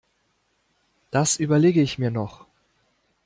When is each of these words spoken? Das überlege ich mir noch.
Das 1.11 1.37
überlege 1.37 1.79
ich 1.83 1.99
mir 1.99 2.09
noch. 2.09 2.47